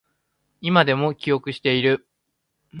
[0.61, 2.07] 今でも記憶している